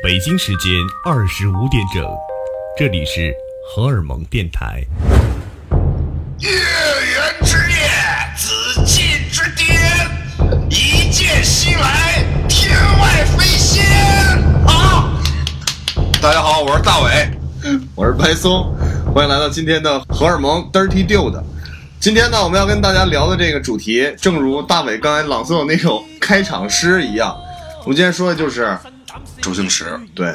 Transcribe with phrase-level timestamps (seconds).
[0.00, 0.72] 北京时间
[1.04, 2.04] 二十五点整，
[2.78, 3.34] 这里是
[3.66, 4.80] 荷尔蒙电台。
[6.38, 7.90] 月圆之夜，
[8.36, 9.76] 紫禁之巅，
[10.70, 13.84] 一剑西来，天外飞仙
[14.68, 15.12] 啊！
[16.22, 17.28] 大家好，我是大伟。
[17.96, 18.72] 我是白松，
[19.12, 21.42] 欢迎来到今天的荷尔蒙 Dirty Dude。
[21.98, 27.36] 今天呢，我们要跟大家聊的这个主题，正如大伟刚才朗诵的那首开场诗一样，
[27.80, 28.78] 我们今天说的就是
[29.40, 30.34] 周星驰，对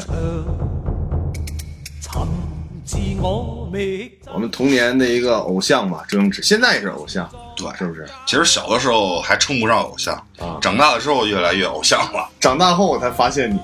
[4.33, 8.07] 我们童年的一个偶像嘛，周星驰，现在也是偶像，对是不是？
[8.25, 12.27] 其实小的时候还称不上偶像，啊长大的时候越来越偶像了。
[12.39, 13.59] 长大后我才发现你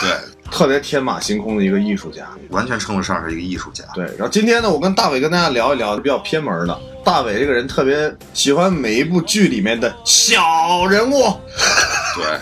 [0.00, 0.10] 对，
[0.50, 2.28] 特别天马行空的一个艺术家。
[2.50, 3.84] 完全称得上是一个艺术家。
[3.94, 6.80] 对，然后今天呢，我跟大伟跟大家聊一聊比较偏门的。
[7.04, 11.22] 大伟这个人特别喜欢每一部剧里面的小人物。
[12.16, 12.38] 对，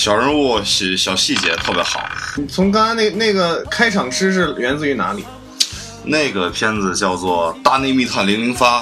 [0.00, 2.02] 小人物小小细节特别好。
[2.34, 5.22] 你从刚刚那那个开场诗是源自于哪里？
[6.02, 8.80] 那个片子叫做《大内密探零零发》，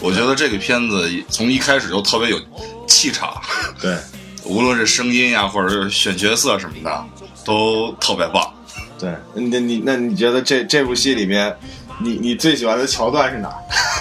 [0.00, 2.40] 我觉得这个片子从一开始就特别有
[2.88, 3.40] 气场，
[3.80, 3.96] 对
[4.42, 7.04] 无论是声音呀，或者是选角色什么的，
[7.44, 8.52] 都特别棒。
[8.98, 11.56] 对，那你那你觉得这这部戏里面，
[12.00, 13.62] 你你最喜欢的桥段是哪儿？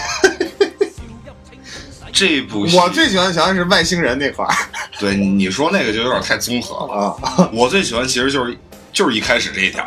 [2.16, 4.56] 这部戏我最喜欢的是外星人那块儿
[5.00, 7.18] 对你说那个就有点太综合了。
[7.22, 7.50] 啊。
[7.52, 8.58] 我最喜欢其实就是
[8.94, 9.86] 就是一开始这一条，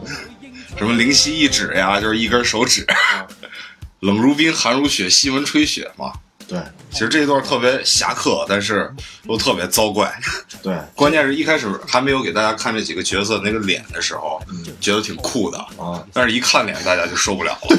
[0.76, 2.86] 什么灵犀一指呀，就是一根手指，
[4.00, 6.12] 冷如冰，寒如雪，西门吹雪嘛。
[6.48, 6.60] 对
[6.92, 8.88] 其实这一段特别侠客，但是
[9.28, 10.12] 又特别糟怪。
[10.62, 17.76] 对关键是一开始还没有给大家看这几个角色那个脸的时候，嗯觉得挺酷的啊，但是一看脸大家就受不了了。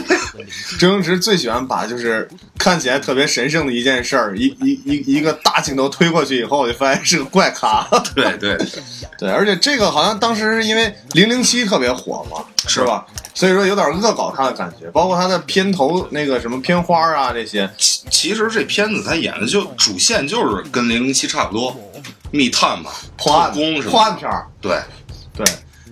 [0.77, 7.87] 周星驰最喜欢把就是看起来特别神圣的一件事儿，一一一一个大镜头推过去以后，就发现是个怪咖。
[8.13, 8.57] 对 对，
[9.17, 13.05] 对，而且这个好像当时是因为零零七特别火嘛，是是吧？
[13.33, 21.75] 所以说有点恶搞他的感觉，包括他的片头那个什么片花啊这些，其其实这片子他演的就主线就是跟零零七差不多，
[22.31, 23.89] 密探嘛，破案是吧？
[23.91, 24.79] 破案片儿，对。
[25.35, 25.45] 对，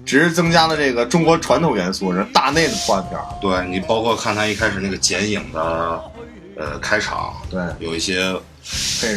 [0.03, 3.23] 只是增加了这个中国传统元素，是大内的破案片儿。
[3.39, 6.01] 对你包括看他一开始那个剪影的，
[6.57, 8.33] 呃，开场，对有一些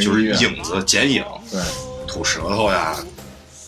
[0.02, 1.58] 就是影子剪影，对，
[2.06, 2.94] 吐舌头呀，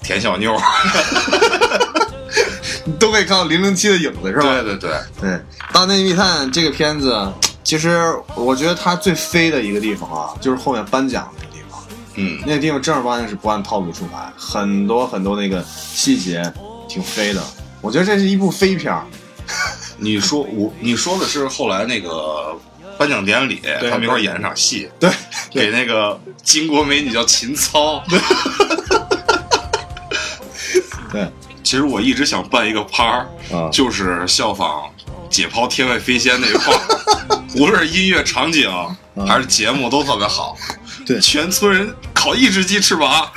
[0.03, 0.61] 舔小妞儿
[2.85, 4.43] 你都可以看到零零七的影子，是吧？
[4.43, 4.91] 对对对，
[5.23, 5.31] 对，
[5.73, 7.27] 《大内密探》这个片子，
[7.71, 11.81] 其实我觉得他最飞的一个地方啊，就是后面颁奖那个地方。
[12.17, 16.43] 嗯，那个地方正儿八经是不按套路出牌，很多很多那个细节
[16.89, 17.41] 挺飞的。
[17.81, 19.07] 我觉得这是一部飞片儿。
[19.99, 22.59] 你说我你说的是后来那个
[22.99, 25.09] 颁奖典礼，他们一块儿演了场戏，对，
[25.53, 28.03] 给那个巾帼美女叫秦操。
[31.13, 31.31] 对，
[31.63, 34.91] 其实我一直想办一个趴儿，啊就是效仿
[35.31, 36.81] 解剖天外飞仙那一块儿，
[37.57, 38.71] 无论是音乐场景
[39.27, 40.57] 还是节目都特别好。
[41.07, 43.31] 对全村人烤一只鸡翅膀。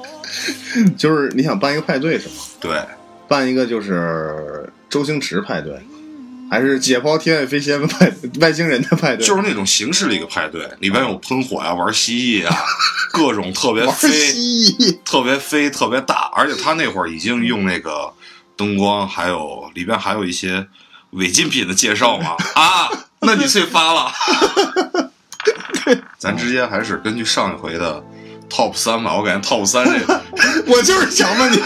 [0.98, 2.34] 就是你想办一个派对是吗？
[2.60, 2.82] 对，
[3.28, 5.80] 办一个就是周星驰派对，
[6.50, 9.26] 还是解剖天外飞仙派外星人的派对？
[9.26, 12.56] 就是那种形式的一个派对，里边有喷火呀、玩蜥蜴啊，
[13.12, 14.98] 各种特别飞、蜥蜴。
[15.04, 18.12] 特别飞、特别大，而且他那会儿已经用那个
[18.56, 20.66] 灯光，还有里边还有一些
[21.10, 22.34] 违禁品的介绍嘛。
[22.56, 22.88] 啊，
[23.24, 24.12] 那你最发了。
[26.18, 28.02] 咱直接还是根据上一回的
[28.48, 30.20] top 三吧，我感觉 top 三这个
[30.66, 31.58] 我就是想问你，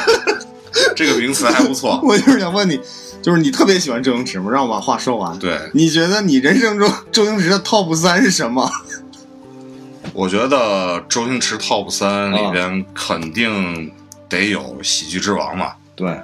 [0.94, 2.00] 这个名词还不错。
[2.02, 2.80] 我就是想问你，
[3.22, 4.50] 就是你特别喜欢周星驰吗？
[4.50, 5.38] 让我把话说完。
[5.38, 8.70] 对，你觉得你人生中周星驰的 top 三是什么？
[10.14, 13.92] 我觉得周星驰 top 三啊里边肯定
[14.28, 15.72] 得有《喜剧之王》嘛。
[15.94, 16.18] 对，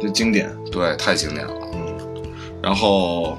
[0.00, 0.48] 就经典。
[0.70, 1.52] 对，太经典了。
[1.72, 1.80] 嗯
[2.62, 3.38] 然后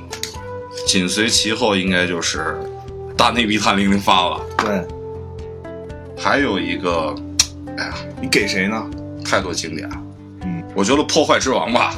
[0.86, 2.58] 紧随其后应该就是
[3.16, 4.42] 《大内密探零零发》了。
[4.58, 4.86] 对，
[6.18, 7.16] 还有一个，
[7.78, 8.84] 哎呀，你给谁呢？
[9.24, 9.90] 太多经典。
[10.44, 11.96] 嗯，我觉得 《破坏之王》吧，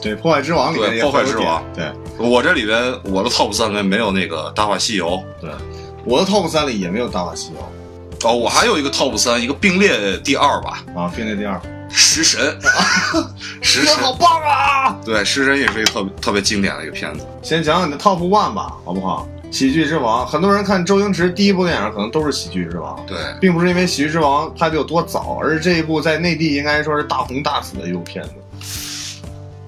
[0.00, 1.84] 对，《破坏之王》里面对破坏之王对
[2.18, 5.08] 我这里边我的 top 三里面没有那个《大话西游》
[5.40, 5.56] 对对，
[6.04, 11.56] 我的 top 三里也没有《大话西游哦，我还有一个 top 三，一个并列第二吧，》啊，并列第二。
[11.94, 12.58] 《食神》。
[13.60, 14.96] 食神，好棒啊！
[15.04, 17.24] 对，《食神》也是一个特别特别经典的一个片子。
[17.42, 19.28] 先讲讲你的 top one 吧，好不好？
[19.50, 28.30] 喜剧之王，很多人看周星驰第一部电影可能都是喜剧之王，对，并不是因为喜剧之王拍的有多早，而是这一部在内地应该说是大红大紫的一部片子。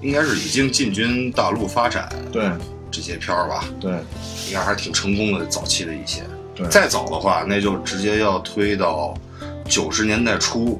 [0.01, 2.47] 应该是已经进军大陆发展对
[2.91, 3.91] 这些片儿吧，对
[4.47, 5.45] 应该还是挺成功的。
[5.45, 6.23] 早期的一些，
[6.53, 9.15] 对，再早的话，那就直接要推到
[9.67, 10.79] 九十年代初，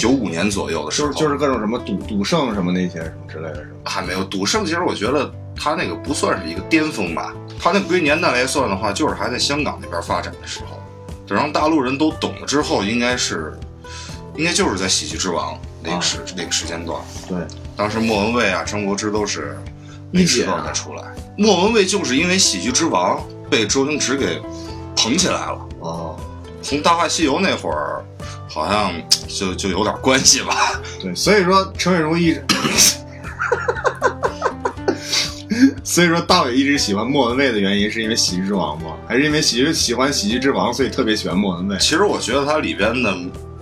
[0.00, 3.90] 九五年左右的时候，就是就是各种什么赌赌圣什么那些什么之类的，是吧？
[3.90, 4.64] 还没有赌圣。
[4.64, 10.80] 其实我觉得他那个不算是一个巅峰吧，他那归年代来算的话，就是还在香港那边发展的时候。
[11.26, 13.52] 等让大陆人都懂了之后，应该是，
[14.36, 17.00] 应该就是在《喜剧之王》那个时、那个时间段。
[17.28, 17.38] 对，
[17.76, 19.56] 当时莫文蔚啊、张柏芝都是
[20.10, 21.04] 那时姐啊段才出来。
[21.38, 23.18] 莫文蔚就是因为《喜剧之王》
[23.48, 24.42] 被周星驰给
[24.96, 25.68] 捧起来了。
[25.78, 26.18] 哦，
[26.62, 28.04] 从《大话西游》那会儿，
[28.48, 28.92] 好像
[29.28, 30.80] 就就有点关系吧。
[31.00, 32.44] 对，所以说陈伟荣一直，
[35.82, 38.92] 所以说大伟一直喜欢莫文蔚的原因是因为《喜剧之王》吗？
[39.08, 41.76] 还是因为喜剧喜欢《喜剧之王》，所以特别喜欢莫文蔚？
[41.78, 43.16] 其实我觉得它里边的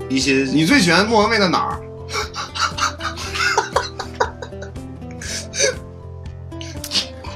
[0.08, 1.78] 一些，你最喜欢莫文蔚的哪儿？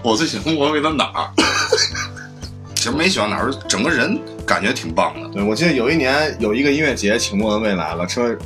[0.03, 1.31] 我最喜欢莫文蔚的哪儿？
[2.75, 4.19] 其实没喜欢哪儿，整个人
[4.53, 5.27] 感觉挺棒的。
[5.31, 8.37] 对，我记得有一年有一个音乐节，请莫文蔚来了，陈伟。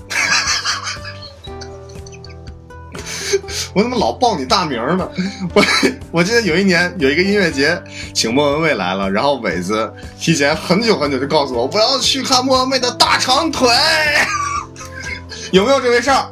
[3.75, 5.09] 我怎么老报你大名呢？
[5.53, 5.65] 我
[6.13, 7.77] 我记得有一年有一个音乐节，
[8.15, 13.69] 请莫文蔚来了，然后伟子提前很久很久就告诉我，我要去看莫文蔚的大长腿，
[15.51, 16.31] 有没有这回事儿？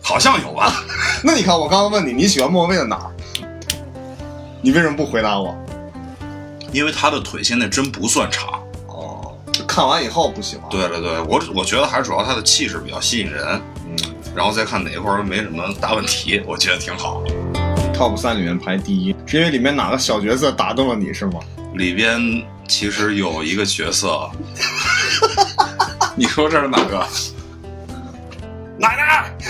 [0.00, 0.82] 好像有吧？
[1.22, 3.12] 那你看，我刚刚问你，你喜欢莫文蔚的哪儿？
[4.62, 5.54] 你为什么不回答我？
[6.74, 8.60] 因为他的腿现在真不算长。
[8.88, 10.68] 哦，就看完以后不喜欢。
[10.68, 13.44] 对对对，我我觉得还是主要他的气势比较吸引人，
[13.86, 13.96] 嗯
[14.34, 17.22] 然后再看哪一块儿没什么大问题， 我觉得挺好。
[17.94, 21.38] ，Top 三里面排第一，是因为里面哪个小角色打动了你是吗？
[21.74, 24.28] 里边其实有一个角色，
[26.16, 27.06] 你说这是哪个？
[28.76, 29.32] 奶奶。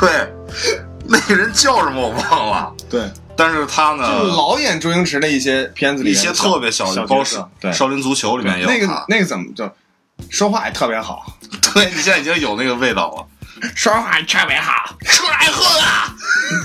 [0.00, 0.32] 对，
[1.06, 3.02] 那个人叫什么我忘了，对，
[3.36, 9.68] 但是他呢，就是老演周星驰的一些片子里一些特别小的，小角包色，对，少林足球里面有那个那个怎么就
[10.30, 11.26] 说话也特别好，
[11.74, 13.26] 对你现在已经有那个味道了。
[13.74, 14.72] 说话也特别好，
[15.06, 16.14] 出来喝啊！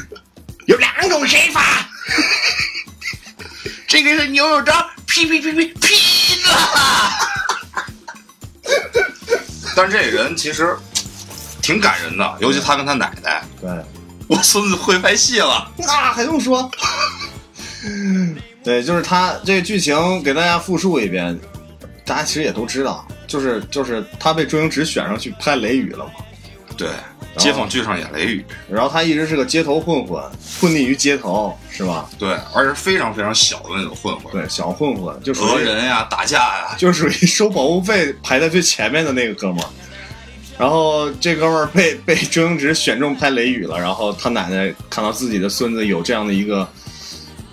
[0.66, 1.62] 有两种写法。
[3.88, 6.50] 这个是牛肉章，劈劈劈劈劈的。
[9.75, 10.75] 但是这人其实
[11.62, 13.44] 挺感人的，尤其他跟他奶奶。
[13.62, 13.69] 对，
[14.29, 16.69] 我孙子会拍戏了， 那还用说？
[18.63, 21.39] 对，就是他这个剧情给大家复述一遍，
[22.06, 26.12] 大家其实也都知道，就是就是他被周星驰选上去拍《雷雨》了嘛。
[26.75, 26.89] 对，
[27.38, 30.21] 街坊剧上演雷雨，然后他一直是个街头混混，
[30.59, 32.07] 混迹于街头，是吧？
[32.19, 39.69] 对，而且非常非常小的那种混混，对，小混混就讹人呀、打架呀，就属于收保护费排在最前面的那个哥们儿。
[40.57, 46.68] 然后这哥们儿被被周星驰选中拍《雷雨》了，然后他奶奶看到自己的孙子有这样的一个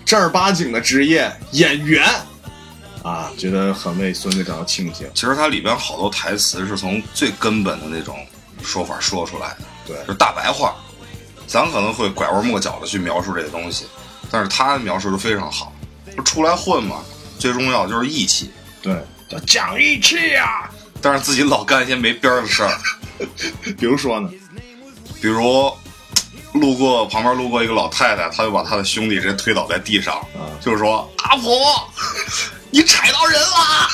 [0.03, 2.03] 正儿八经的职业演员，
[3.03, 5.07] 啊，觉得很为孙子感到庆幸。
[5.13, 8.17] 其实它里边好多台词是从最根本的那种
[8.63, 10.75] 说法说出来的，对就是大白话。
[11.47, 13.85] 咱可能会拐弯抹角的去描述这些东西，
[14.31, 15.71] 但是他描述的非常好。
[16.17, 17.03] 就出来混嘛，
[17.37, 18.49] 最重要就是义气，
[18.81, 18.95] 对，
[19.29, 20.67] 叫讲义气呀、
[21.05, 22.75] 但是自己老干一些没边儿的事儿，
[23.77, 24.27] 比如说呢，
[25.21, 25.71] 比如
[26.53, 31.87] 路过旁边路过一个老太太，她就把她的兄弟直接推倒在地上，啊就是说阿婆，
[32.71, 33.87] 你踩到人了，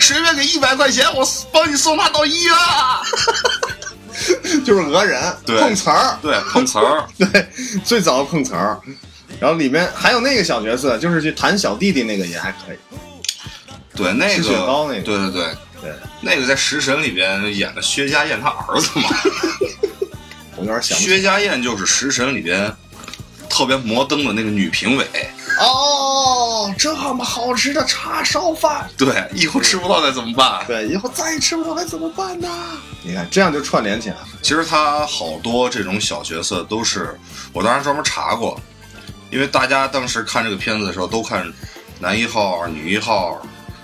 [0.00, 2.54] 随便给一百块钱，我帮你送他到医院。
[4.66, 7.48] 就是讹人，对碰瓷儿，对，碰瓷儿， 对，
[7.84, 8.76] 最早的碰瓷儿。
[9.38, 12.78] 然后里面还有那个小角色，就是去弹小弟弟那个也还可以。
[14.00, 19.08] 对那个，对对对，对，那个在《食神》里边演的薛家燕他儿子嘛。
[20.56, 22.74] 我有点想薛家燕就是《食神》里边
[23.48, 25.06] 特别摩登的那个女评委，
[25.58, 30.64] 哦，这么好吃的叉烧饭，对，以后吃不到该怎么办？
[30.66, 32.48] 对，以后再也吃不到该怎么办呢？
[33.02, 34.28] 你看，这样就串联起来了。
[34.42, 37.18] 其实他好多这种小角色都是
[37.52, 38.60] 我当时专门查过，
[39.30, 41.50] 因为大家当时看这个片子的时候都看
[41.98, 43.40] 男一号、女一号、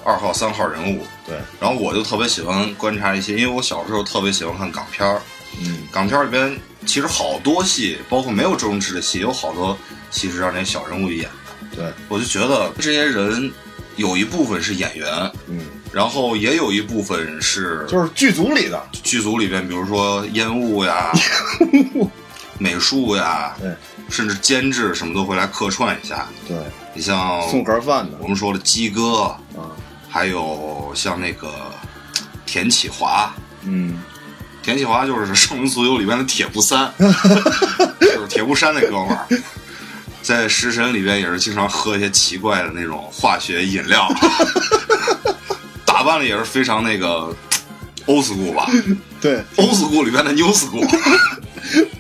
[0.07, 5.21] 二号、三号人物，对，然后我就特别喜欢观察一些，因为我小时候特别喜欢看港片儿，
[5.61, 9.77] 嗯，港片儿里边其实好多戏，包括没有周星驰的戏，有好多
[10.13, 11.77] 戏是让那些小人物演的。
[11.77, 13.53] 对，我就觉得这些人
[13.97, 15.09] 有一部分是演员，
[15.49, 21.13] 嗯，然后也有一部分是就是剧组里的，剧组里边，比如说烟雾呀、
[22.59, 23.75] 美术呀，对，
[24.09, 26.29] 甚至监制什么都会来客串一下。
[26.47, 26.57] 对，
[26.95, 29.41] 你像送盒饭的我们说的鸡哥，啊，
[30.17, 31.53] 还有像那个
[32.47, 33.31] 田启华，
[33.65, 33.99] 嗯，
[34.63, 36.91] 田启华就是《少林足球》里面的铁布衫，
[38.01, 39.27] 就是铁布衫那哥们儿，
[40.23, 44.09] 在《食神》里边也是经常喝一些奇怪的那种化学饮料，
[45.85, 47.31] 打扮扮的也是非常那个
[48.07, 48.67] old school 吧。
[49.21, 50.89] 对，，old school 里边的 new school，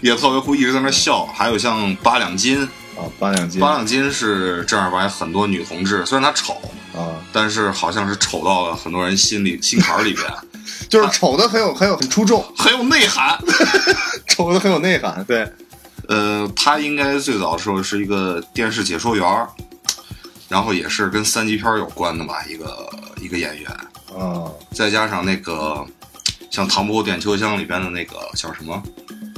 [0.00, 1.26] 也特别会一直在那笑。
[1.26, 2.62] 还有像八两金，
[2.96, 3.60] 啊，八两金。
[3.60, 6.58] 八两金是正儿八经很多女同志，虽然她丑，
[6.96, 10.26] 啊，但是好像是丑到了很多人心里心坎儿里边，
[10.88, 13.38] 就是丑的很有很有很出众， 很有内涵。
[14.28, 15.24] 丑的很有内涵。
[15.26, 15.46] 对，
[16.08, 19.48] 呃，他应该最早的时候是一个电视解说员儿，
[20.48, 22.88] 然后也是跟三级片儿有关的吧，一个
[23.20, 23.70] 一个演员，
[24.18, 25.84] 啊，再加上那个
[26.50, 28.82] 像《唐伯虎点秋香》里边的那个叫什么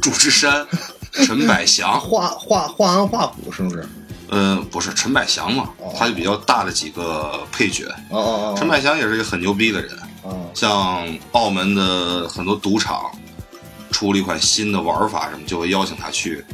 [0.00, 0.66] 祝枝山、
[1.12, 3.88] 陈百祥，画画画安画虎是不是？
[4.28, 7.84] 呃，不是陈百祥嘛，他就比较大的几个配角。
[8.10, 9.92] 哦哦哦，陈百祥也是一个很牛逼的人，
[10.22, 13.10] 哦像澳门的很多赌场
[13.90, 16.44] 出了一款新的玩法什么，就会邀请他去，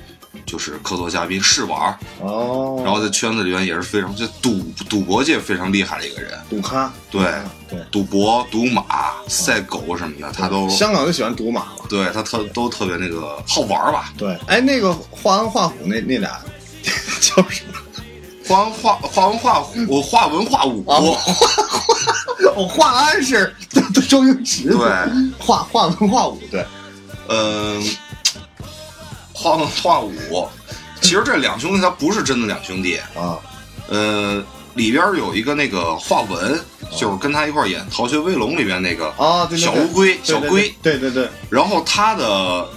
[0.46, 1.96] 就是客座嘉宾试玩。
[2.20, 6.38] 哦，然后在圈子里面也是非常，就赌赌博界非常厉害的一个人。
[6.48, 7.32] 赌咖，对
[7.68, 8.84] 对，赌博、赌马、
[9.28, 11.72] 赛狗什么的，他都香港就喜欢赌马嘛。
[11.88, 14.12] 对他特都特别那个好玩吧。
[14.16, 16.40] 对，哎，那个画安画虎那那俩
[17.28, 17.74] 叫什么？
[18.46, 20.84] 画文画画文画虎，我画文画武。
[20.86, 23.54] 哦，画安是
[24.08, 24.78] 周星驰对，
[25.38, 26.64] 画画文化武，对，
[27.28, 27.82] 嗯，
[29.32, 30.48] 画文画武，
[31.00, 33.38] 其实这两兄弟他不是真的两兄弟，啊。
[33.88, 34.42] 呃，
[34.74, 36.58] 里边有一个那个画文，
[36.96, 40.74] 就是跟他一块演《逃学威龙》里边那个啊，小乌龟，小龟。
[40.82, 42.68] 对对对，然后他的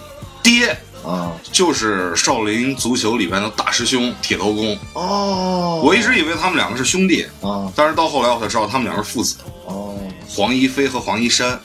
[0.44, 4.78] 爹啊就是少林足球里边的大师兄铁头功。
[4.94, 9.38] 哦，我一直以为他们两个是兄弟，啊但是到后来我才知道他们两个是父子。
[9.66, 9.98] 哦，
[10.28, 11.58] 黄一飞和黄一山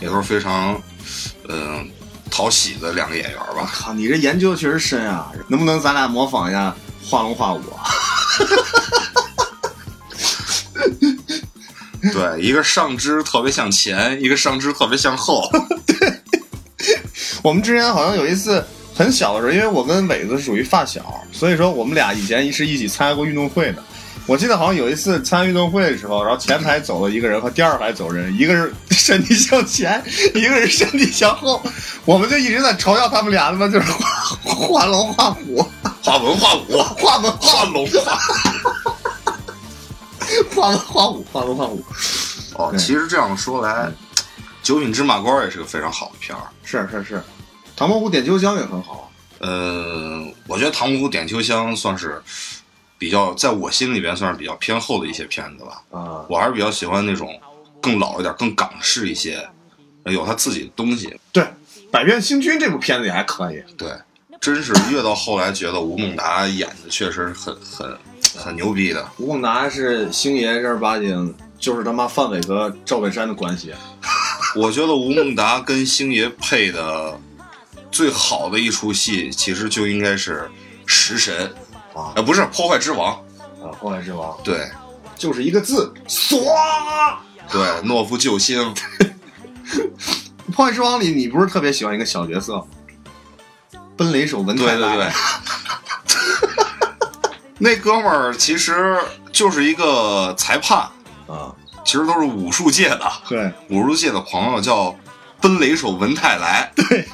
[0.00, 0.80] 也都是非常，
[1.48, 1.86] 嗯、
[2.30, 3.70] 讨喜的两个演员吧。
[3.72, 7.84] 靠，你这研究确实深啊，能不能咱俩模仿一下画龙画虎啊？
[12.14, 15.42] 对，一个上肢特别向前，一个上肢特别向后。
[17.42, 23.82] 我们之前好像有一次很小的时候，因为我跟伟子属于发小，所以说我们俩以前是一起参加过运动会的。
[24.26, 30.00] 我记得好像有一次参加运动会的时候，然后前排走了一个人和第二排走人，一个是身体向前，
[30.34, 31.60] 一个是身体向后，
[32.04, 34.06] 我们就一直在嘲笑他们俩他妈就是画
[34.44, 35.66] 画龙画虎，
[36.02, 38.18] 画文画武，画文画画龙画。
[40.54, 41.82] 画文画虎，画文画虎。
[42.54, 43.86] 哦，其实这样说来，
[44.62, 46.42] 《九品芝麻官》也是个非常好的片儿。
[46.70, 47.22] 是是是，
[47.74, 49.10] 唐伯虎点秋香也很好。
[49.40, 52.22] 呃，我觉得《唐伯虎点秋香》算是
[52.96, 55.82] 比较在我心里边算是比较偏后的一些片子吧。
[55.90, 57.28] 啊，我还是比较喜欢那种
[57.82, 59.44] 更老一点、更港式一些，
[60.04, 61.12] 有他自己的东西。
[61.32, 61.42] 对，
[61.90, 63.60] 《百变星君》这部片子也还可以。
[63.76, 63.90] 对，
[64.40, 67.98] 真是越到后来觉得吴孟达演的确实很很
[68.36, 69.04] 很牛逼的。
[69.18, 73.74] 吴孟达是星爷正儿八经，就是他妈范伟和赵本山的关系。
[74.56, 77.18] 我觉得吴孟达跟星爷配的
[77.90, 80.50] 最好的一出戏，其实就应该是
[80.86, 81.52] 《食神》
[81.98, 83.14] 啊呃，不是《破坏之王》。
[83.64, 84.66] 啊，破坏之王对
[85.16, 86.40] 就是一个字，唰。
[87.50, 88.74] 对，懦夫救星。
[90.52, 92.64] 破坏之王里，你不是特别喜欢一个小角色吗，
[93.96, 95.10] 奔雷手文对对对。
[97.58, 98.98] 那哥们儿其实
[99.30, 100.78] 就是一个裁判，
[101.26, 101.54] 啊，
[101.90, 104.94] 其实都是武术界的，对，武术界的朋友叫
[105.40, 106.70] 奔雷手文泰来。
[106.76, 107.04] 对。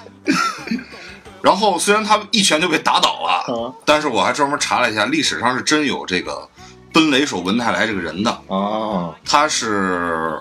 [1.41, 3.73] 然后虽然他一拳就被打倒了，啊。
[3.87, 6.47] 但是我还专门查了一下，历史上是真有这个
[6.93, 8.31] 奔雷手文泰来这个人的。
[8.49, 10.39] 啊，他是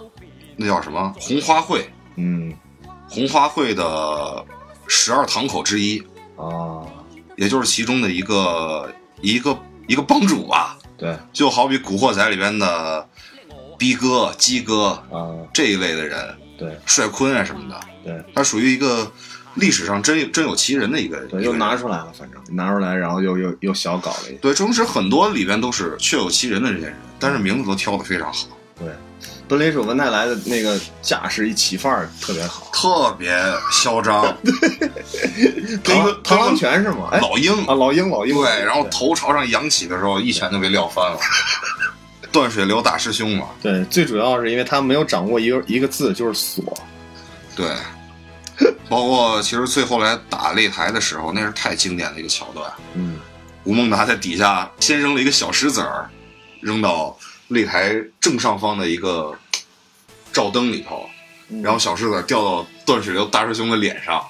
[0.58, 1.16] 那叫什么？
[1.18, 2.54] 红花会，嗯。
[3.08, 4.46] 红花会的
[4.86, 6.04] 十二堂口之一，
[6.36, 6.84] 啊，
[7.38, 10.78] 也就是其中的一个一个一个帮主吧。
[10.98, 11.18] 对。
[11.32, 13.08] 就好比《古惑仔》里边的
[13.78, 19.12] 逼哥、鸡哥啊，这一类的人，对帅坤啊什么的，对他属于一个
[19.56, 21.18] 历史上真有真有其人的一个。
[21.26, 24.40] 对，又拿出来了，反正拿出来，然后又又又小搞了一下。
[24.42, 28.88] 对周星驰很多里边都是确有其人的这些人，但是名字都挑的非常好，对，
[29.48, 32.68] 奔雷手文泰来的那个架势一起范儿特别好。
[32.74, 33.34] 特别
[33.72, 34.26] 嚣张，
[35.84, 37.10] 螳螳螂拳是吗？
[37.12, 38.36] 哎老鹰啊，老鹰，老鹰。
[38.36, 41.18] 对，然后头朝上扬起的时候，一拳就被撂翻了。
[42.36, 46.62] 断水流大师兄嘛，对，最主要是因为他没有掌握一个一个字，就是锁。
[47.56, 47.66] 对。
[48.90, 52.70] 包括其实最后来打擂台的时候，那是太经典的一个桥段。
[52.94, 53.18] 嗯，
[53.64, 56.10] 吴孟达在底下先扔了一个小石子儿，
[56.60, 57.18] 扔到
[57.50, 59.34] 擂台正上方的一个
[60.34, 61.10] 照灯里头，
[61.64, 64.22] 然后小石子掉到断水流大师兄的脸上，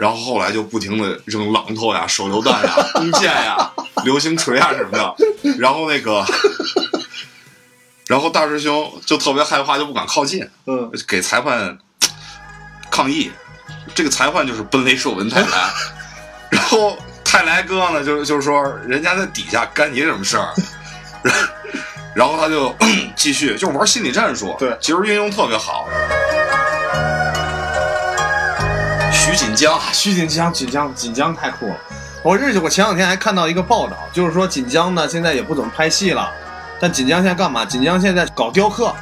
[0.00, 3.70] 然后后来就不停的扔榔头呀、手榴弹呀、弓箭呀、
[4.02, 5.14] 流星锤呀什么的，
[5.58, 6.24] 然后那个
[8.06, 11.76] 然后大师兄就特别害怕，就不敢靠近，嗯，给裁判
[12.90, 13.30] 抗议。
[13.94, 15.70] 这个裁判就是奔雷射文太来，
[16.50, 20.54] 然后太来哥呢，就就是说人家在底下干你什么事儿，
[21.22, 21.34] 然
[22.16, 22.74] 然后他就
[23.14, 25.86] 继续就玩心理战术，对其实运用特别好。
[29.30, 31.76] 徐锦江，徐锦江，锦江，锦江太酷了。
[32.24, 36.32] 我日我前两天还看到一个报道，就是说锦江呢现在也不怎么拍戏了，
[36.80, 37.64] 但锦江现在干嘛？
[37.64, 38.92] 锦江现在搞雕刻，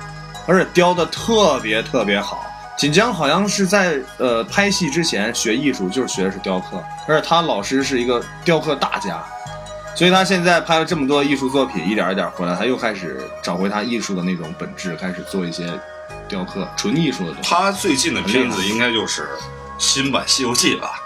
[0.46, 2.44] 而且雕的特别特别好。
[2.76, 9.24] 锦江好像是在呃拍戏之前学艺术，就是学的是雕刻，而且他老师是一个雕刻大家，
[9.94, 15.72] 所以他现在拍了这么多艺术作品，一点一点回来，他又开始找回他艺术的那种本质，开始做一些
[16.28, 17.48] 雕刻，纯艺术的东西。
[17.48, 19.26] 他最近的片子应该就是
[19.78, 21.00] 新版《西游记》吧？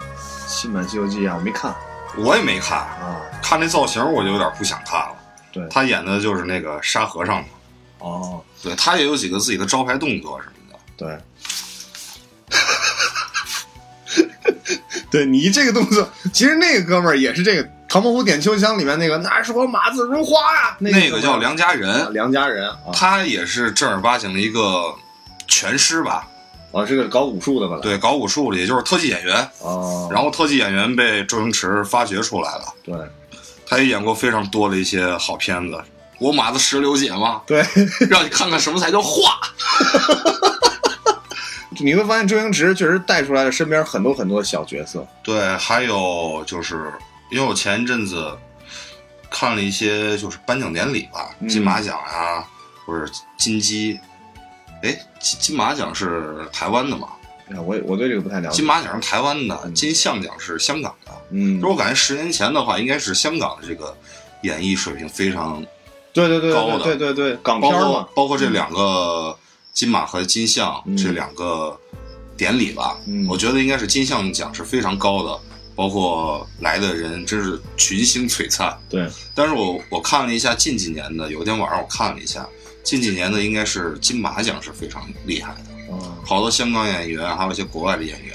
[0.48, 1.74] 新版《西游记》啊，我没看
[2.16, 3.20] 我也没看，啊。
[3.42, 5.14] 看那造型我就有点不想看了。
[5.52, 7.48] 对，他演的就是那个沙和尚嘛，
[7.98, 10.78] 哦，对他也有几个自己的招牌动作什么的。
[10.96, 11.18] 对，
[15.10, 24.94] 对你这个动作，其实那个哥们儿也是这个《唐伯虎点秋香》里面那个“那是我马子如花”呀，那那个叫梁梁家仁，梁家人啊，他也是正儿八经的一个
[25.46, 26.26] 拳师吧？
[26.72, 29.48] 啊，是个搞武术的吧？，对，搞武术的，也就是特技演员。
[29.60, 32.94] 哦，然后特技演员被周星驰发掘出来了，对
[33.66, 35.78] 他也演过非常多的一些好片子。
[36.18, 37.64] 我马子石榴姐嘛，对，
[38.08, 39.38] 让你看看什么才叫画。
[41.80, 46.92] 你会发现周星驰确实带出来了身边很多很多小角色，对，还有就是，
[47.30, 48.30] 因为我前一阵子
[49.28, 52.44] 看了一些就是颁奖典礼吧，嗯金马奖呀、
[52.86, 53.98] 或者金鸡，
[54.82, 57.08] 哎，金金马奖是台湾的嘛？
[57.50, 58.64] 哎，我也我对这个不太了解金。
[58.64, 61.12] 马奖是台湾的，嗯金像奖是香港的。
[61.30, 63.96] 嗯就，我感觉十年前的话，应该是香港的这个
[64.42, 65.64] 演艺水平非常
[66.12, 69.36] 对对对高的对对对对，港片嘛，包括这两个
[69.72, 71.78] 金马和金像、嗯这两个
[72.36, 75.40] 典礼吧，嗯我觉得应该是金像奖是非常高的，
[75.74, 78.76] 包括来的人真是群星璀璨。
[78.88, 82.46] 对，但是我我看了一下近几年的，有一天晚上我看了一下，
[82.82, 88.34] 近几年的应该是金马奖是非常厉害的，啊，好多香港演员还有一些国外的演员，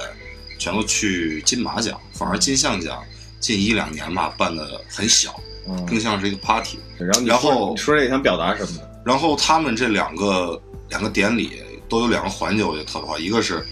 [0.57, 3.03] 全都去金马奖，反而金像奖
[3.39, 6.79] 近一两年吧办的很小，嗯更像是一个 party。
[6.97, 8.81] 然后你然后说你说这想表达什么呢？
[9.05, 13.65] 然后他们这两个两个典礼都有两个环节，我觉得特别好，一个是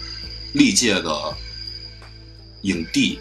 [0.52, 1.34] 历届的
[2.62, 3.18] 影帝，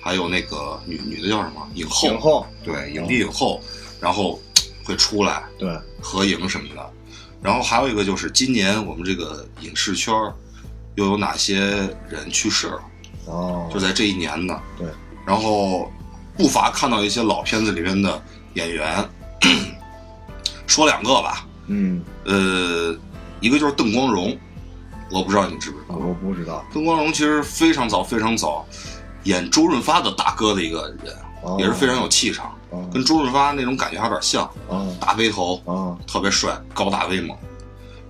[0.00, 3.62] 还有那个女女的叫什么影后，影后，对影帝影后，
[4.00, 4.40] 然后
[4.88, 6.90] 会出来对，合影什么的。
[7.42, 10.12] 然后还有一个就是今年我们这个影视圈
[10.94, 11.60] 又有哪些
[12.08, 12.80] 人去世了，
[13.26, 14.58] 哦，就在这一年呢。
[14.78, 14.88] 对，
[15.26, 15.92] 然后
[16.36, 18.20] 不乏看到一些老片子里边的
[18.54, 19.08] 演员，
[20.66, 22.96] 说两个吧，嗯，呃，
[23.40, 24.36] 一个就是邓光荣，
[25.12, 25.94] 我不知道你知不知道。
[25.96, 28.66] 我不知道，邓光荣其实非常早非常早
[29.24, 32.57] 演周润发的大哥的一个人，哦也是非常有气场，哦
[32.92, 37.36] 跟周润发那种感觉还有点像，哦大背头，哦特别帅，高大威猛。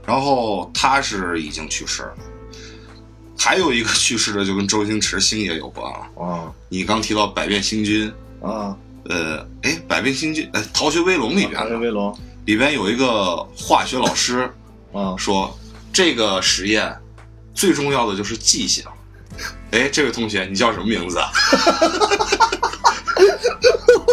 [0.07, 2.15] 然后他是已经去世了，
[3.39, 6.25] 还有一个去世的就跟周星驰星爷有关了。
[6.25, 14.51] 啊你刚提到百变星君，啊，呃，哎，百变星君，哎，《逃学威龙》里边逃学威龙里边有一个化学老师
[14.93, 15.55] 啊，说，
[15.93, 16.97] 这个实验
[17.53, 18.83] 最重要的就是记性。
[19.73, 21.31] 哎，这位同学，你叫什么名字啊？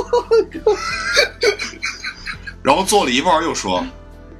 [2.63, 3.85] 然后做了一半又说，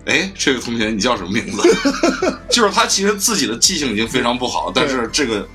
[0.05, 1.61] 哎，这位同学，你叫什么名字？
[2.49, 5.47] 就是他其实自己的记性已经非常不好，但是这个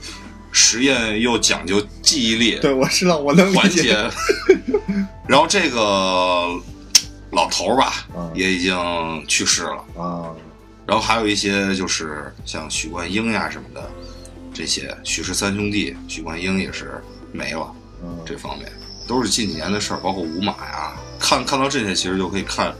[0.53, 3.97] 实验又讲究记忆力，对，我知道，我能理解。
[5.27, 6.49] 然后这个
[7.31, 9.85] 老头儿吧嗯，也已经去世了。
[9.97, 10.31] 啊，
[10.87, 13.91] 然后还有一些就是像许冠英呀什么的，
[14.53, 17.01] 这些许氏三兄弟，许冠英也是
[17.33, 17.73] 没了。
[18.03, 18.73] 嗯这方面
[19.11, 22.73] 都是近几年的事儿，包括五马呀，看看到这些，其实就可以看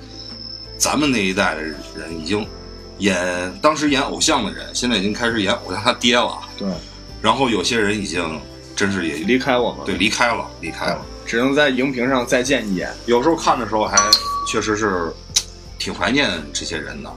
[0.79, 1.77] 咱们那一代的人
[2.17, 2.47] 已经
[2.99, 6.39] 演当时演偶像的人，现在已经开始演偶像他爹了。
[6.57, 6.69] 对，
[7.21, 8.41] 然后有些人已经
[8.77, 11.05] 真是也离开我们，对离开了，离开了。
[11.27, 12.95] 只能在荧屏上再见一眼。
[13.07, 13.97] 有时候看的时候还
[14.47, 15.13] 确实是
[15.81, 17.13] 挺怀念这些人的。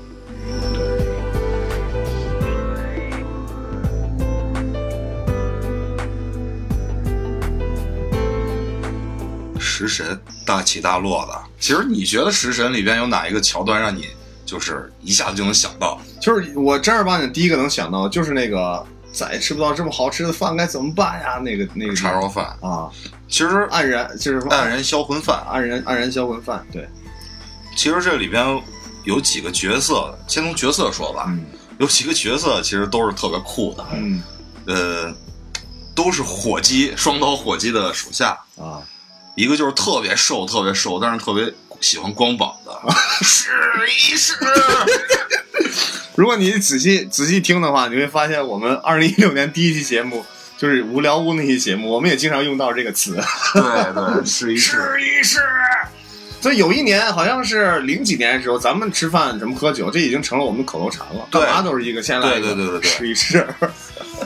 [9.87, 14.07] 食神大起大落的，其实你觉得食神里边有哪一个桥段让你
[14.45, 15.99] 就是一下子就能想到？
[16.21, 21.39] 就是我正儿八经第一个能想到，就是那个再也吃不到这么好吃的饭该怎么办呀？
[21.39, 22.89] 那个那个叉烧饭，啊，
[23.27, 26.87] 其实黯然就是黯然销魂饭，黯然黯然销魂饭，对，
[27.75, 28.61] 其实这里边
[29.03, 31.45] 有几个角色，先从角色说吧，嗯。
[31.79, 34.21] 有几个角色其实都是特别酷的，嗯。
[34.65, 35.13] 呃，
[35.95, 38.79] 都是火鸡双刀火鸡的属下，啊，
[39.35, 42.69] 一个就是特别瘦，特别瘦，但是特别喜欢光膀子，
[43.25, 43.49] 试
[43.87, 44.33] 一试。
[46.15, 50.23] 如果你仔细仔细听的话，你会发现我们二零一六年第一期节目
[50.57, 53.19] 就是无聊屋那期节目，我们也经常用到这个词。
[53.53, 53.61] 对
[53.93, 54.71] 对， 试一试。
[54.77, 55.39] 试一试。
[56.39, 61.25] 所以有一年好像是零几年的时候，咱们吃饭什么喝酒，这已经成了我们的口头禅了。
[61.31, 63.47] 对干嘛都是一个先来一个，对对对对对试一试。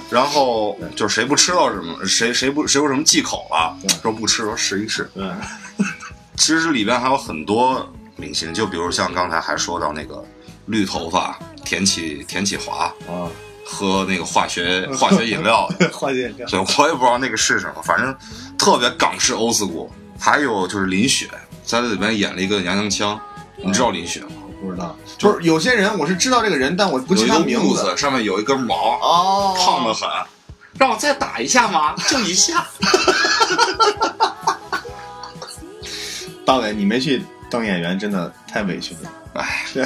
[0.09, 5.09] 然后就是谁不吃到什么，谁谁不谁有什么忌口了，说不吃，说试一试。
[5.13, 5.29] 对，
[6.37, 10.23] 其实里边还有很多明星，就比如像刚才还说到那个
[10.67, 13.27] 绿头发田启田启华啊，
[13.65, 16.47] 喝那个化学 化学饮料，化学饮料。
[16.47, 18.15] 对我也不知道那个是什么，反正
[18.57, 19.91] 特别港式欧斯古。
[20.19, 21.29] 还有就是林雪
[21.63, 23.21] 在这里边演了一个娘娘腔，
[23.63, 24.36] 你知道林雪吗？
[24.61, 30.09] 不知道，就是有些人我是知道这个人，但我不记他名字，上面有一根毛，哦，胖的很。
[30.77, 31.95] 让我再打一下吗？
[32.07, 32.65] 就一下。
[36.45, 39.11] 大伟，你没去当演员，真的太委屈了。
[39.33, 39.85] 哎，对，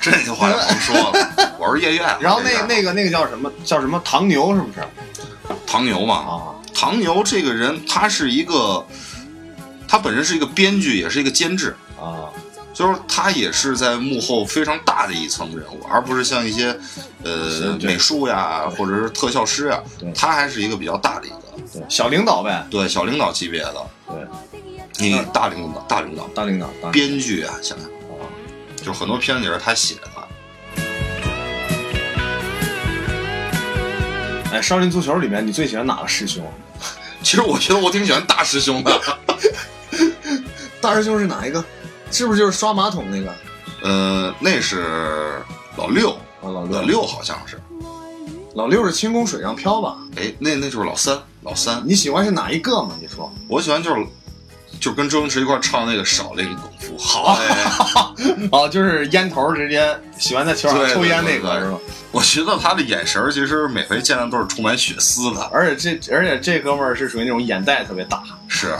[0.00, 2.06] 这句话就甭说了，我是夜愿。
[2.20, 4.86] 然后那那个那个叫什么叫什么唐牛是不是？
[5.66, 8.86] 唐牛嘛，啊，唐牛这个人，他是一个，
[9.86, 12.28] 他本身是一个编剧，也是一个监制，啊，
[12.78, 16.68] 就是他也是在幕后非常大的一层人物，而不是像一些
[17.24, 19.82] 呃美术呀或者是特效师呀，
[20.14, 21.36] 他还是一个比较大的一个，
[21.72, 23.74] 对，小领导呗，对小领导级别的，
[24.06, 24.16] 对，
[24.98, 28.22] 你大领导大领导，大领导，编剧啊，想想啊
[28.76, 30.02] 就很多片子也是他写的。
[34.52, 36.48] 哎，少林足球里面你最喜欢哪个师兄？
[37.24, 39.00] 其实我觉得我挺喜欢大师兄的，
[40.80, 41.64] 大师兄是哪一个？
[42.10, 43.34] 是不是就是刷马桶那个？
[43.82, 45.42] 呃，那是
[45.76, 47.60] 老六，啊，老老六，好像是，
[48.54, 49.96] 老六是轻功水上漂吧？
[50.16, 51.80] 哎，那那就是老三，老三。
[51.84, 52.94] 你喜欢是哪一个嘛？
[53.00, 53.32] 你说。
[53.48, 54.04] 我喜欢就是，
[54.80, 57.38] 就跟周星驰一块儿唱那个少林功夫，好。
[57.40, 57.70] 哎，
[58.50, 61.78] 哦，就是烟头直接喜欢在球场对抽烟那对对个是吧？
[62.10, 68.74] 我觉得他的眼神儿其实每回见他都是充满血丝的，而且这而且这哥们儿是属于那种眼袋特别大，是，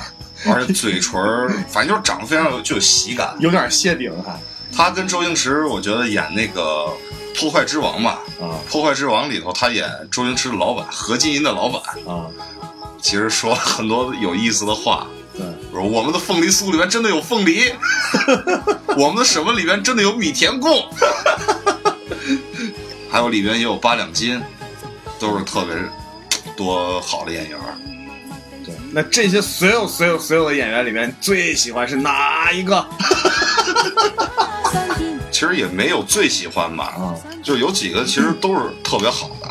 [0.46, 3.34] 而且嘴唇儿，反正就是长得非常有就有喜感。
[3.40, 4.38] 有点谢顶还
[4.70, 6.86] 他跟周星驰，我觉得演那个
[7.40, 12.26] 《破坏之王》吧，啊《破坏之王》里头他演周星驰的老板何金银的老板，啊，
[13.00, 15.06] 其实说了很多有意思的话。
[15.36, 17.72] 对，说我们的凤梨酥里面真的有凤梨，
[18.98, 20.84] 我们的什么里面真的有米田共，
[23.08, 24.42] 还有里边也有八两金，
[25.20, 25.76] 都是特别
[26.56, 27.58] 多好的演员。
[28.92, 32.86] 对，那这些所有所有所有的演员里面，最喜欢是哪一个？
[35.30, 39.48] 其实也没有最喜欢吧，啊，就有几个其实都是特别好的。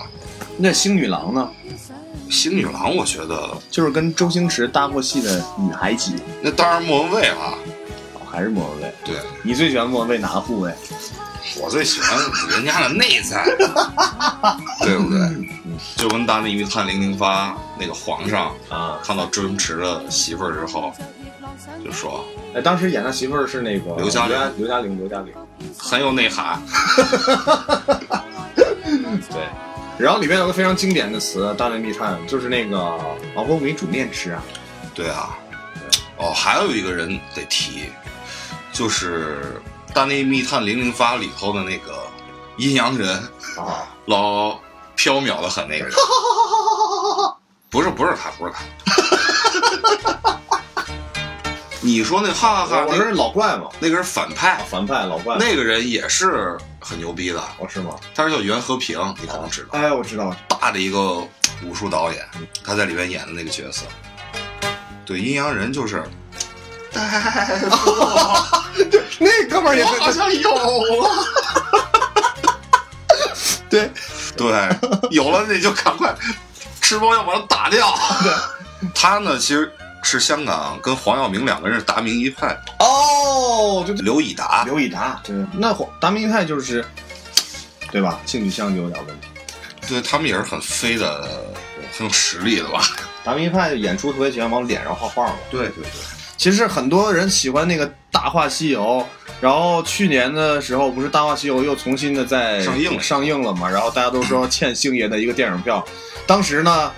[0.58, 1.50] 那星女郎呢？
[2.30, 7.36] 星女郎，我觉得就是跟周星驰搭过戏的女孩级，那当然莫文蔚了。
[8.16, 8.94] 哦还是莫文蔚？
[9.06, 10.72] 对你最喜欢莫文蔚哪个部位？
[11.62, 12.20] 我最喜欢
[12.50, 13.46] 人家的内在，
[14.84, 15.20] 对不对？
[15.96, 20.94] 就跟《大内密探零零发》那个皇上啊，看到周星驰的媳妇儿之后，
[21.84, 25.34] 就说哎，当时演他媳妇儿是那个刘嘉玲刘嘉玲，刘嘉玲。
[25.78, 26.62] 很有内涵。
[29.32, 29.42] 对，
[29.98, 32.78] 然后里面有个非常经典的词，《大内密探》就是那个
[33.36, 34.44] 老婆没煮面吃啊。
[34.94, 35.38] 对啊，
[36.18, 37.86] 哦，还有一个人得提，
[38.72, 39.62] 就是
[39.94, 42.08] 《大内密探零零发》里头的那个
[42.58, 43.16] 阴阳人，
[43.58, 44.60] 啊，老
[44.98, 45.94] 缥缈的很那个人。
[47.70, 48.60] 不是不是他，不是他。
[51.80, 55.38] 你说那哈哈哈，我说是那老怪嘛，那个是反派，反派老怪。
[55.38, 57.96] 那个人也是很牛逼的，哦是吗？
[58.16, 60.36] 他是叫袁和平，你可能知道，哎，我知道。
[60.48, 61.26] 大的一个
[61.64, 62.28] 武术导演，
[62.64, 63.86] 他在里面演的那个角色。
[65.06, 66.04] 对，阴阳人就是，
[69.20, 71.10] 那哥们儿也我好像有了。
[73.70, 73.92] 对，
[74.38, 76.16] 对，有了你就赶快
[76.82, 77.94] 吃包药把它打掉。
[78.94, 79.72] 他呢，其实
[80.04, 84.64] 是香港跟黄耀明两个人是达明一派，哦，就刘以达。
[84.64, 86.86] 刘以达，对，那黄达明一派就是，
[87.92, 88.20] 对吧？
[88.26, 89.28] 性取向就有点问题。
[89.88, 91.28] 对他们也是很飞的，
[91.98, 92.82] 很有实力的吧？
[93.24, 95.36] 达明一派演出特别喜欢往脸上画画嘛。
[95.50, 95.92] 对对对，
[96.38, 98.82] 其实很多人喜欢那个《大话西游》，
[99.42, 105.84] 然后去年的时候不是《大话西游》又重新的在上映上映了嘛，然后大家都说欠星爷的一个电影票，
[106.26, 106.92] 当时呢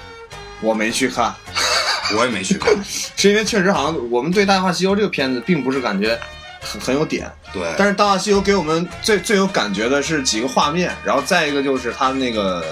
[0.62, 1.34] 我没去看，
[2.18, 2.74] 我也没去看。
[3.16, 6.20] 是因为确实好像我们对《大话西游》这个片子并不是感觉
[6.62, 7.32] 很很有点。
[7.54, 12.64] 对，但是《大话西游》给我们最最有感觉的是几个画面，然后再一个就是它那个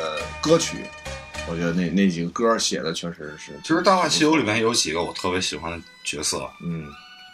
[0.41, 0.86] 歌曲，
[1.49, 6.86] 我觉得那那几个歌写的确实是，其实《大话西游》里面有几个我特别喜欢的角色，嗯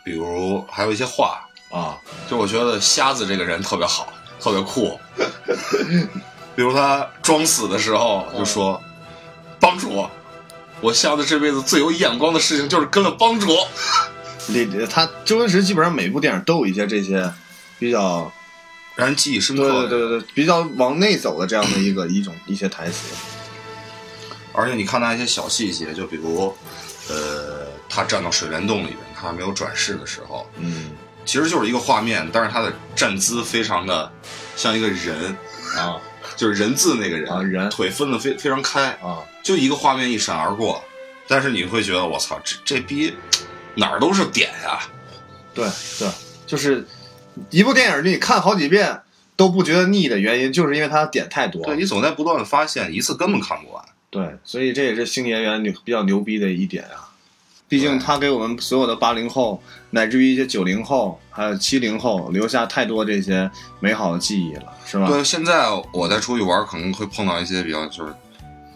[0.06, 1.98] 比如还有一些话，啊，
[2.30, 5.00] 就我觉得瞎子这个人特别好，特别酷。
[6.56, 8.80] 比如他装死的时候就说
[9.60, 10.08] ：“帮主，
[10.82, 13.48] 我瞎子这辈子最有眼光的事情就是跟了帮主。
[14.50, 17.34] 李他周星驰基本上每部电影都有一些这些
[17.80, 18.32] 比较，”
[18.96, 19.88] 让人记忆深刻。
[19.88, 23.16] 对对对对，比较往内走的这样的一个一种一些台词。
[24.54, 26.56] 而且你看他一些小细节，就比如，
[27.10, 30.92] 呃，他站到水帘洞里边，他还没有转世的时候，嗯。
[31.26, 34.12] 其实就是一个画面，但是他的站姿非常的
[34.56, 35.36] 像一个人，
[35.76, 36.00] 啊。
[36.36, 37.70] 就是人字那个人，啊人。
[37.70, 40.84] 腿分的非非常开，啊，就一个画面一闪而过，
[41.28, 43.16] 但是你会觉得我操，这这逼
[43.76, 44.80] 哪儿都是点呀、
[45.54, 46.10] 对对，
[46.48, 46.88] 就是
[47.52, 49.00] 一部电影你看好几遍
[49.36, 51.64] 都不觉得腻的原因，就是因为它点太多。
[51.64, 53.86] 对你总在不断的发现，一次根本看不完。
[54.14, 57.10] 对，所以这也是星爷演员比较牛逼的一点啊。
[57.68, 63.50] 毕竟他给我们所有的八零后，乃至于一些九零后，还有七零后留下太多这些
[63.80, 65.08] 美好的记忆了，是吧？
[65.08, 68.14] 对，现在我再出去玩，可能会碰到一些比较就是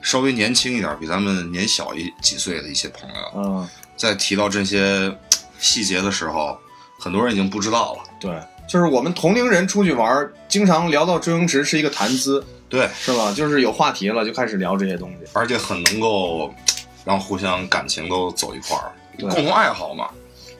[0.01, 5.15] 稍微年轻一点，比咱们年小一几岁的一些朋友，嗯，在提到这些
[5.59, 6.57] 细节的时候，
[6.97, 7.99] 很多人已经不知道了。
[8.19, 13.33] 对，就是我们同龄人出去玩，经常聊到周星驰是一个谈资，对，是吧？
[13.33, 15.17] 就是有话题了就开始聊这些东西。
[15.33, 16.53] 而且很能够
[17.05, 20.09] 让互相感情都走一块儿，共同爱好嘛。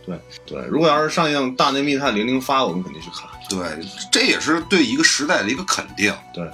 [0.05, 3.29] 对对，如果要是上映《大内密探零零发》，我们肯定去看。
[3.49, 6.13] 对，这也是对一个时代的一个肯定。
[6.33, 6.49] 对。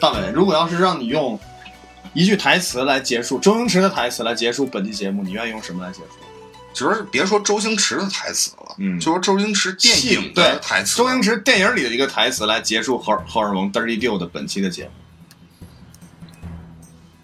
[0.00, 1.38] 大伟，如果要是让你用
[2.14, 6.06] 一句台词来结束周星驰的台词来结束本期节目，你愿意用什么来结束？
[6.72, 14.90] 其实别说周星驰的台词了，嗯就说周星驰电影对的台词，周星驰电影里的一个台词来结束荷尔荷尔蒙 Dirty Deal 的本期的节目。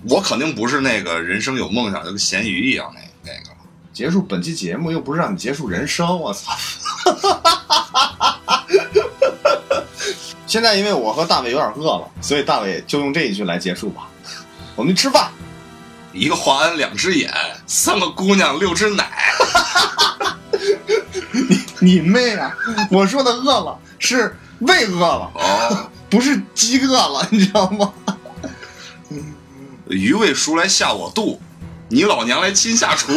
[0.08, 3.56] 我肯定不是那个人生有梦想就跟咸鱼一样那那个。
[3.92, 6.52] 结束本期节目又不是让你结束人生，我操！
[10.56, 14.08] 现在因为我和大伟有点饿了，所以大伟就用这一句来结束吧。
[14.74, 15.30] 我们去吃饭。
[16.14, 17.30] 一个华安两只眼，
[17.66, 19.34] 三个姑娘六只奶。
[21.30, 21.60] 你
[21.92, 22.56] 你妹啊！
[22.90, 27.92] 我说的饿了是胃饿了，哦， 不是饥饿了，你知道吗？
[29.88, 31.38] 鱼喂熟来下我肚，
[31.90, 33.12] 你老娘来亲下厨。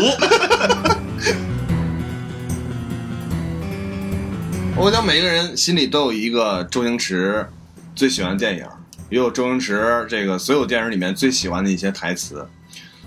[4.76, 7.48] 我想每个人心里都有一个周星驰
[7.96, 8.66] 最喜欢的电影，
[9.10, 12.48] 也有周星驰这个所有电影里面最喜欢的一些台词。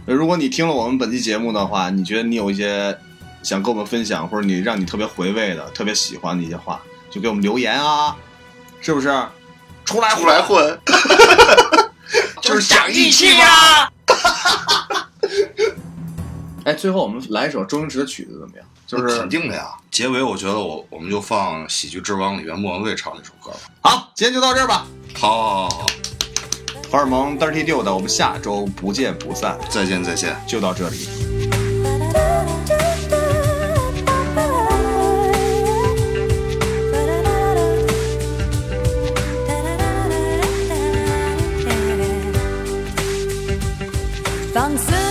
[0.05, 2.96] 如果你听了我们本期节目的话，你觉得你有一些
[3.42, 8.16] 想跟我们分享，或者你让你特别回味的、特别喜欢的一些话，就给我们留言啊，
[8.81, 9.09] 是不是？
[9.85, 10.79] 出来出来混，
[12.40, 13.90] 就是讲义气呀！
[16.64, 18.64] 哎，最后我们来一首周星驰的曲子怎么样？
[18.92, 19.70] 就是肯定的呀。
[19.90, 23.59] 结尾我觉得我我们就放《喜剧之王》里面莫文蔚唱那首歌吧。
[23.81, 24.87] 好，今天就到这儿吧。
[25.18, 25.87] 好，好好好
[26.90, 30.37] 荷尔蒙 Dirty 的，我们下周不见不散，再见再见。
[30.46, 31.09] 就到这里。
[44.52, 45.02] 「放肆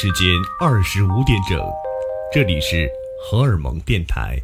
[0.00, 0.26] 时间
[0.58, 1.60] 二十五点整，
[2.32, 2.90] 这里是
[3.22, 4.40] 荷尔蒙电台。